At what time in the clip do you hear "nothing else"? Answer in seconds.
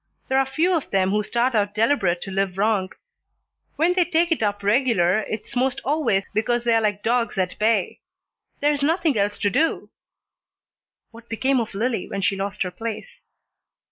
8.81-9.37